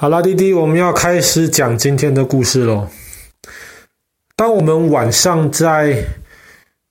[0.00, 2.86] 好啦，弟弟，我们要开始讲今天的故事喽。
[4.36, 6.04] 当我们晚上在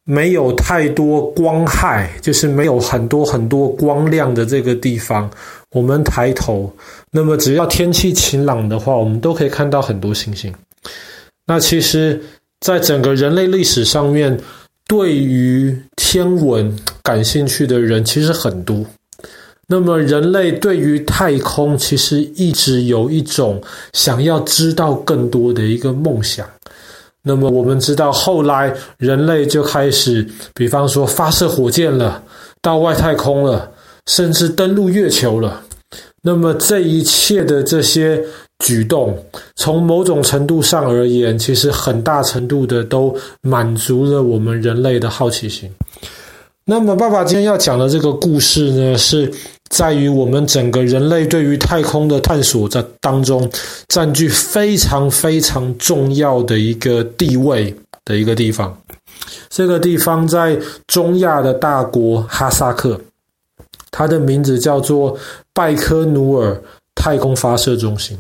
[0.04, 5.32] 没有太多光害，就是没有很多很多光亮的这个地方，
[5.72, 6.70] 我们抬头，
[7.10, 10.54] 那么只要天气晴朗的话，我们都可以看到很多星星。
[11.46, 12.22] 那其实，
[12.60, 14.38] 在整个人类历史上面，
[14.86, 18.86] 对于天文感兴趣的人其实很多。
[19.70, 23.62] 那么，人类对于太空其实一直有一种
[23.92, 26.48] 想要知道更多的一个梦想。
[27.22, 32.24] 那么，我们知道后来人类就开始，比方说发射火箭了，
[32.62, 33.70] 到外太空了，
[34.06, 35.62] 甚至登陆月球了。
[36.22, 38.24] 那么，这一切的这些
[38.60, 39.22] 举动，
[39.58, 45.70] 从某种程度上而言，其实很大程度的都满足了我们人类的好奇心。
[46.64, 49.32] 那么，爸爸今天要讲的这个故事呢，是
[49.70, 53.50] 在于我们整个人类对于太空的探索在当中，
[53.88, 58.76] 占据非常非常重要的一个地位的一个地方。
[59.50, 63.00] 这个地方在中亚的大国哈萨克，
[63.92, 65.18] 它的名字叫做
[65.54, 66.62] 拜科努尔
[66.96, 68.18] 太空发射中心。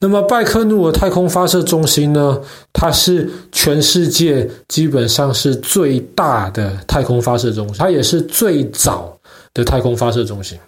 [0.00, 2.40] 那么，拜科努尔太空发射中心呢，
[2.72, 9.17] 它是全世界基本上是最大的太空发射中心，它也是最早
[9.58, 10.58] 的太空发射中心。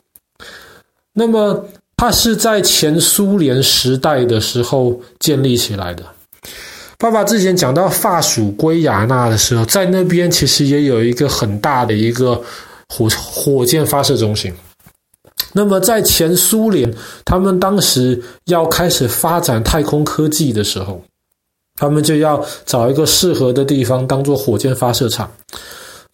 [1.12, 1.64] 那么，
[1.96, 6.04] 它是在前苏联时代的时候建立起来的。
[6.98, 12.40] 爸爸之前讲到法属圭亚那的时候，在那边其实也有一个很大的一个
[12.88, 14.52] 火火箭发射中心。
[15.52, 16.94] 那么，在前苏联，
[17.24, 21.02] 他们当时要开始发展太空科技的时候，
[21.74, 25.30] 他们就要找一个适合的地方当做火箭发射场。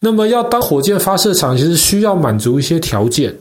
[0.07, 3.37] 那么，要当火箭发射场，其实需要满足一些条件。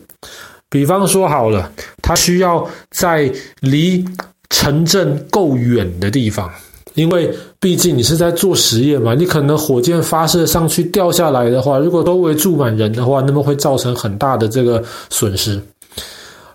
[0.67, 1.71] 比方说，好了，
[2.02, 4.03] 它需要在离
[4.49, 6.52] 城镇够远的地方，
[6.95, 15.61] 因为毕竟你是在做实验嘛，你可能火箭发射上去掉下来的话，如果周围住满人的话，那么会造成很大的这个损失。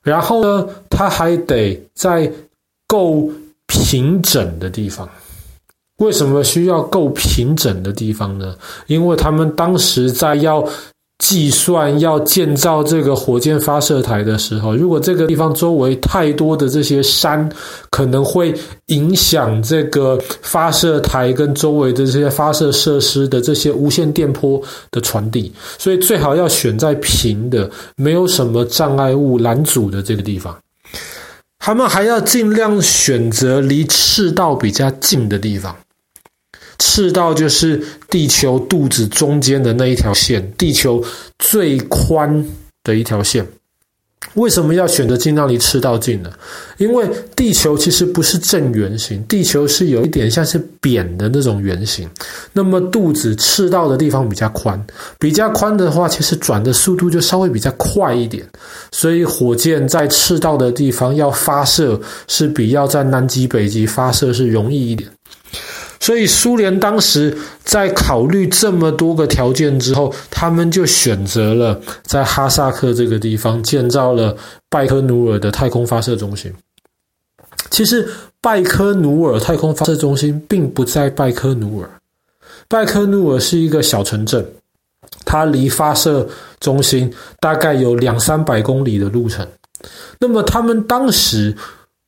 [0.02, 2.30] 然后呢，它还得在
[2.88, 3.30] 够
[3.68, 5.08] 平整的地方。
[6.00, 8.54] 为什么需要够平整的地方呢？
[8.88, 10.66] 因为他们当时在要
[11.18, 17.46] 计算要建造这个火箭发射台的时候，如果这个地方周围太多的这些山，
[17.90, 18.54] 可能会
[18.86, 24.58] 影响这个发射台跟周围的这些发射设施的这些无线电波
[24.90, 30.56] 的传递，所以最好要选在平的、没有什么障碍物拦阻的这个地方。
[31.58, 35.76] 他们还要尽量选择离赤道比较近的地方。
[36.80, 41.00] 赤道就是地球肚子中间的那一条线，地球
[41.38, 42.44] 最宽
[42.82, 43.46] 的一条线。
[44.34, 46.30] 为什么要选择尽量离赤道近呢？
[46.76, 52.08] 因为地球其实不是正圆形，地球是有一点像是扁的那种圆形。
[52.52, 54.80] 那么肚子赤道的地方比较宽，
[55.18, 58.46] 比较宽的话，其实转的速度就稍微比较快一点。
[58.92, 61.98] 所以火箭在赤道的地方要发射，
[62.28, 65.08] 是比要在南极、北极发射是容易一点。
[66.00, 74.34] 所以，苏联当时在考虑这么多个条件之后，他们就选择了在哈萨克这个地方建造了
[74.70, 76.50] 拜科努尔的太空发射中心。
[77.70, 78.08] 其实，
[78.40, 81.90] 拜科努尔太空发射中心并不在拜科努尔，
[82.66, 84.44] 拜科努尔是一个小城镇，
[85.26, 86.26] 它离发射
[86.60, 89.46] 中心大概有两三百公里的路程。
[90.18, 91.54] 那么，他们当时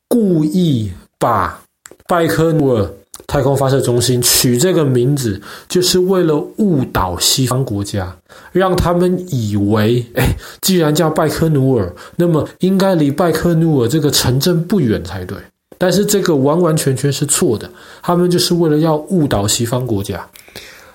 [0.07, 1.61] 故意把
[2.07, 2.91] 拜科努尔
[3.27, 8.15] 太空发射中心取这个名字，就是为了误导西方国家，
[8.51, 15.37] 让他们以为，哎，既然叫拜科努尔，那么应该离拜科努尔这个城镇不远才对。
[15.77, 17.69] 但是这个完完全全是错的，
[18.01, 20.25] 他们就是为了要误导西方国家。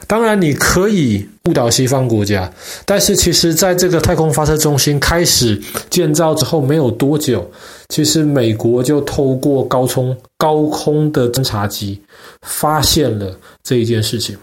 [0.08, 2.50] 当然，你可以误导西方国家，
[2.86, 5.60] 但是其实在这个太空发射中心开始
[5.90, 7.48] 建造之后没有多久，
[7.90, 12.00] 其实美国就透过高空高空的侦察机
[12.40, 14.34] 发现了这一件事情，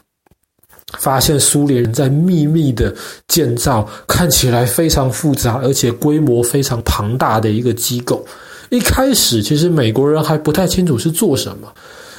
[0.99, 2.93] 发现苏联人在秘密的
[3.27, 8.23] 建造看起来非常复杂而且规模非常庞大的一个机构。
[8.69, 11.73] 一开始，其实美国人还不太清楚是做什么，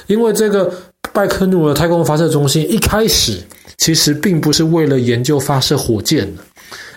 [0.07, 0.69] 因为这个。
[1.17, 3.39] 拜科努尔太空发射中心一开始
[3.79, 6.43] 其实并不是为了研究发射火箭的，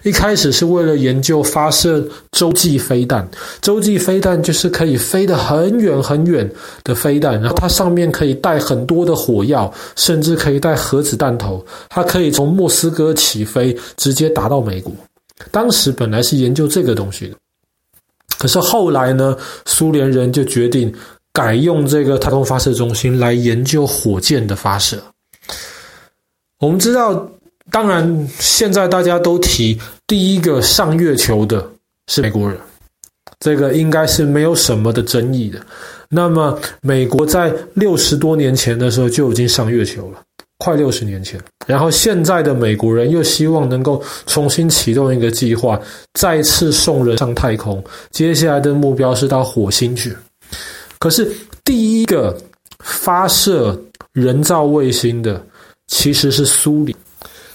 [0.02, 3.26] 一开始是为了研究发射洲际飞弹。
[3.62, 6.50] 洲际飞弹就是可以飞得很远很远
[6.84, 14.92] 的飞弹，然后它上面可以带很多的火药，甚至可以带核子弹头，它可以从莫斯科起飞，直接打到美国。
[15.50, 17.34] 当时本来是研究这个东西的。
[18.38, 19.34] 可是后来呢，
[19.64, 20.92] 苏联人就决定
[21.32, 25.02] 改用这个太空发射中心来研究火箭的发射。
[26.58, 27.28] 我们知道，
[27.70, 31.66] 当然现在大家都提第一个上月球的
[32.08, 32.58] 是美国人，
[33.38, 35.58] 这个应该是没有什么的争议的。
[36.08, 40.20] 那么，美国在六十多年前的时候就已经上月球了，
[40.58, 41.40] 快六十年前。
[41.66, 45.80] 然后，现在的美国人又希望能够重新启动一个计划，
[46.14, 47.82] 再次送人上太空。
[48.10, 50.12] 接下来的目标是到火星去。
[51.00, 52.38] 可是，第一个
[52.78, 53.76] 发射
[54.12, 55.44] 人造卫星的
[55.86, 56.96] 其实是苏联，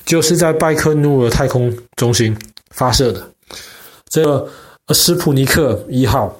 [0.03, 2.35] 就是在拜科努尔太空中心
[2.71, 3.25] 发射的
[4.09, 4.49] 这个
[4.93, 6.35] 斯普尼克一号。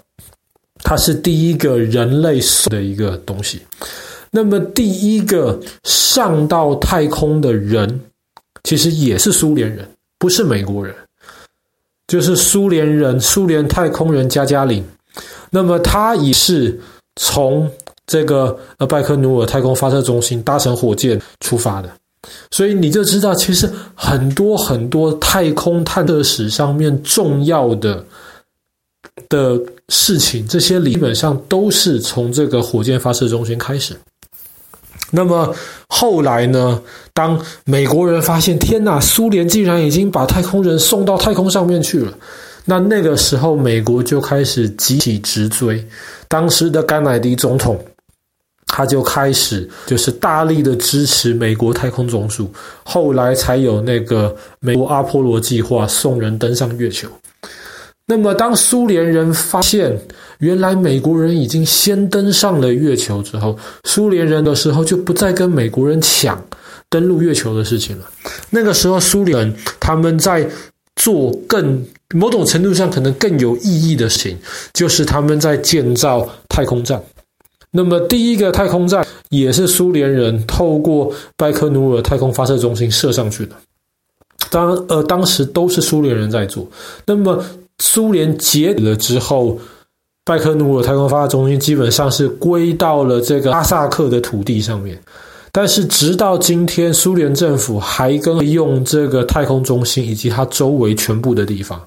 [0.84, 3.60] 它是第一个人类的一个东西，
[4.30, 8.00] 那么第一个上到太空的人，
[8.64, 9.88] 其实也是苏联人，
[10.20, 10.94] 不是美国人，
[12.08, 14.84] 就是苏联人，苏联太空人加加林。
[15.50, 16.80] 那么他也是
[17.16, 17.70] 从
[18.08, 21.90] 这个呃拜科努尔太空发射中心搭乘火箭出发的，
[22.52, 28.04] 所以你就知道，其实很多很多太空探测史上面重要的。
[29.30, 29.58] 的
[29.88, 33.96] 事情，这些基本上都是从这个火箭发射中心开始。
[35.10, 35.56] 那么
[35.88, 36.82] 后来呢？
[37.14, 42.14] 当美国人发现，天哪，苏联竟然已经把太空人送到太空上面去了，
[42.66, 45.88] 那那个时候，美国就开始集体直追。
[46.36, 47.80] 当时的甘乃迪总统，
[48.68, 52.52] 他就开始就是大力的支持美国太空总署，
[52.84, 57.08] 后来才有那个美国阿波罗计划，送人登上月球。
[58.06, 59.98] 那么，当苏联人发现
[60.40, 66.44] 原来美国人已经先登上了月球之后，苏联人的时候就不再跟美国人抢
[66.90, 68.10] 登陆月球的事情了。
[68.50, 70.46] 那个时候，苏联他们在
[70.98, 71.82] 做更
[72.14, 74.38] 某种程度上可能更有意义的事情，
[74.74, 77.02] 就是他们在建造太空站。
[77.72, 83.56] 那么，第一个太空站也是苏联人透过拜科努尔太空发射中心射上去的。
[84.50, 86.68] 当呃，当时都是苏联人在做。
[87.06, 87.44] 那么。
[87.80, 89.60] 苏联解体了之后，
[90.24, 94.98] 拜科努尔太空发射中心基本上是归到了这个哈萨克的土地上面。
[95.52, 101.86] 但是直到今天，苏联政府还跟用这个太空中心以及它周围全部的地方。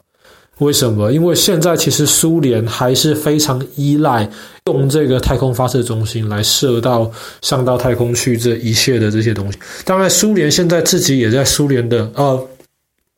[0.58, 1.12] 为什么？
[1.12, 4.28] 因为现在其实苏联还是非常依赖
[4.66, 7.10] 用这个太空发射中心来射到
[7.42, 9.58] 上到太空去这一切的这些东西。
[9.84, 12.48] 当然，苏联现在自己也在苏联的呃。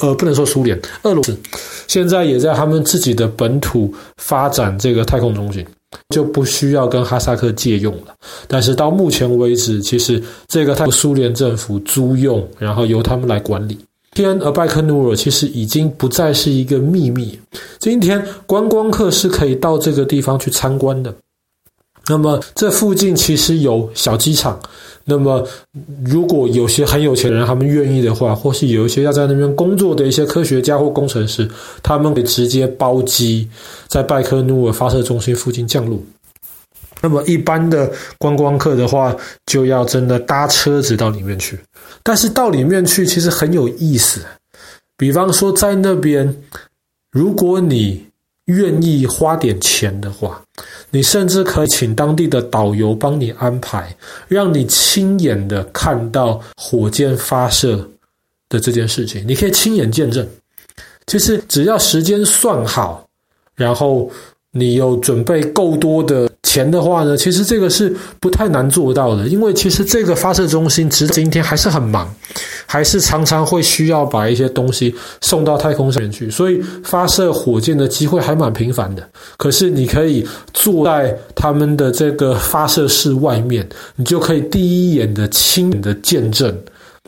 [0.03, 1.39] 呃，不能说苏联，俄罗斯
[1.87, 5.63] 现在也在他们自己的本土发展这个太空中心，
[6.09, 8.15] 就不需要跟哈萨克借用了。
[8.49, 13.79] 但是到目前为止，其实这个太苏联政府租用，然后由他们来管理。
[14.13, 17.39] 天，而拜科努尔其实已经不再是一个秘密，
[17.79, 21.15] 今天观光客是可以到这个地方去参观的。
[22.09, 24.59] 那么这附近其实有小机场。
[25.05, 25.45] 那么，
[26.05, 31.49] 如果有些很有钱人，他们愿意的话，或是有一些要在那边工作的一些科学家或工程师，
[31.83, 33.49] 他们可以直接包机
[33.89, 35.99] 在拜科努尔发射中心附近降落。
[37.01, 39.17] 那么，一般的观光客的话，
[39.47, 41.59] 就要真的搭车子到里面去。
[42.03, 44.21] 但是到里面去其实很有意思，
[44.97, 46.35] 比方说在那边，
[47.11, 48.07] 如果你
[48.47, 50.43] 愿意花点钱的话。
[50.93, 57.77] 你甚至可以请当地的导游帮你安排，让你亲眼的看到火箭发射
[58.49, 60.29] 的这件事情，你可以亲眼见证。
[61.07, 63.09] 其实只要时间算好，
[63.55, 64.11] 然后
[64.53, 69.29] 你有准备够多的钱的话呢，其实这个是不太难做到的。
[69.29, 72.09] 因为其实这个发射中心直到今天还是很忙。
[72.67, 79.03] 还是常常会需要把一些东西送到太空上面去，所以发射火箭的机会还蛮频繁的。
[79.37, 86.57] 可是你可以坐在他们的这个发射室外面，你就可以第一眼的亲眼的见证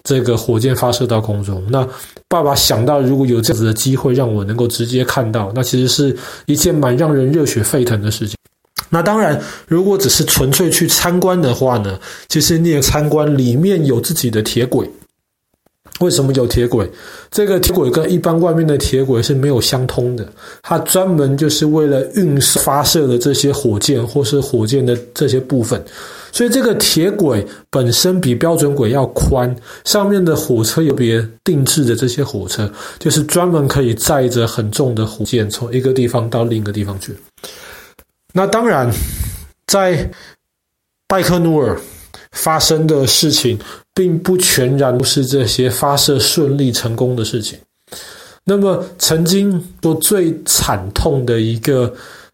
[0.05, 1.63] 这个火箭发射到空中。
[1.71, 1.87] 那
[2.29, 8.37] 爸爸想到，如果有这样子的机会让我能够直接看到，那其实是一件蛮让人热血沸腾的事情。
[8.91, 14.91] 那当然，如果只是纯粹去参观的话呢，其实你也参观里面有自己的铁轨。
[16.03, 16.91] 为什么有铁轨？
[17.31, 20.29] 这个铁轨跟一般外面的铁轨是没有相通的，
[20.61, 25.83] 它专门就是为了运发射的这些火箭或是火箭的这些部分，
[26.33, 29.55] 所以这个铁轨本身比标准轨要宽，
[29.85, 32.69] 上面的火车有别定制的这些火车，
[32.99, 37.15] 就是专门可以载着很重的火箭从一个地方到另一个地方去。
[38.35, 38.91] 那当然，
[39.67, 40.11] 在
[41.07, 41.79] 拜克努尔
[42.33, 43.59] 发生的事情。
[43.95, 47.59] 并不全然都是这些发射顺利成功的事情。
[48.43, 51.93] 那么，曾经做最惨痛的一个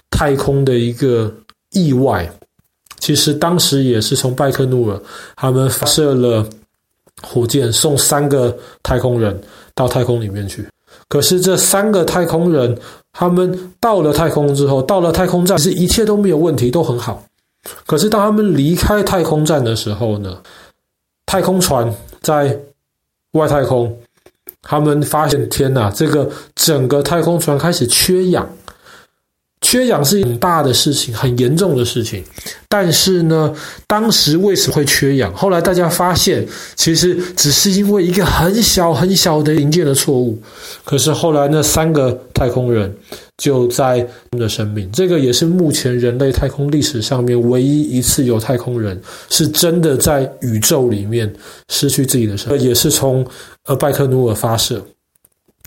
[0.09, 1.33] 太空的一个
[1.73, 2.31] 意外。
[3.01, 5.03] 其实当时也是从拜克努尔，
[5.35, 6.49] 他们发射了
[7.23, 9.37] 火箭，送三个太空人
[9.75, 10.65] 到太空里面去。
[11.09, 12.77] 可是这三个太空人，
[13.13, 17.21] 他们到了太空之后，到了太空站，其实一切都没有问题，都很好。
[17.87, 20.41] 可是当他们离开太空站的时候呢，
[21.27, 22.59] 太空船在
[23.33, 23.95] 外太空，
[24.63, 28.49] 他们发现天哪，这个整个太空船开始缺氧。
[29.69, 32.25] 缺氧是很大的事情，很严重的事情。
[32.71, 33.55] 但是呢，
[33.87, 35.31] 当时为什么会缺氧？
[35.35, 40.41] 后来大家发现，其实只是因为一个很小很小的零件的错误。
[40.85, 42.91] 可是后来那三个太空人
[43.37, 48.99] 就在他们的生命，这个也是目前人类太空历史上面唯一一次有太空人
[49.29, 51.31] 是真的在宇宙里面
[51.69, 53.23] 失去自己的生命，也是从
[53.67, 54.83] 呃拜克努尔发射。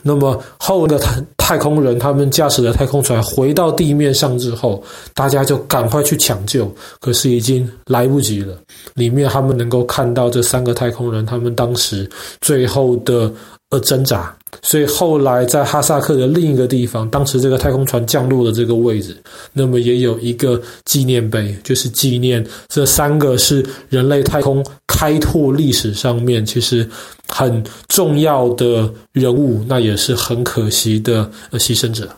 [0.01, 4.81] 那么后的太太空人，他们驾驶的太空船回到地面上之后，
[5.13, 8.57] 大家就赶快去抢救，可是已经来不及了。
[8.93, 13.29] 里面他们能够看到这三个太空人，他们当时最后的
[13.69, 14.33] 呃挣扎。
[14.61, 19.15] 所以后来在哈萨克的另一个地方，当时这个太空船降落的这个位置，
[19.51, 26.87] 那么也有一个纪念碑，就是纪念这三个是人类太空开拓历史上面其实
[27.33, 32.13] 很重要的人物，那也是很可惜的呃牺牲者。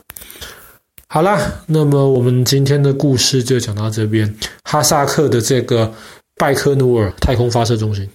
[1.06, 5.90] 好啦，那么我们今天的故事就讲到这边，哈萨克的这个
[6.36, 8.08] 拜科努尔太空发射中心。